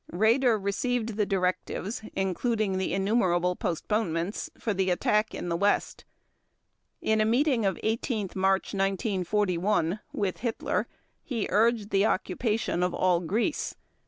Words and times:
Raeder 0.11 0.57
received 0.57 1.09
the 1.09 1.27
directives, 1.27 2.01
including 2.15 2.79
the 2.79 2.91
innumerable 2.91 3.55
postponements, 3.55 4.49
for 4.57 4.73
the 4.73 4.89
attack 4.89 5.35
in 5.35 5.47
the 5.47 5.55
West. 5.55 6.05
In 7.03 7.21
a 7.21 7.23
meeting 7.23 7.67
of 7.67 7.79
18 7.83 8.29
March 8.33 8.73
1941 8.73 9.99
with 10.11 10.37
Hitler 10.37 10.87
he 11.21 11.45
urged 11.51 11.91
the 11.91 12.07
occupation 12.07 12.81
of 12.81 12.95
all 12.95 13.19
Greece. 13.19 13.75